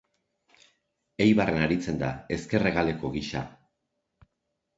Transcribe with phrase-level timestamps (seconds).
[1.25, 3.45] Eibarren aritzen da ezker hegalekoa gisa.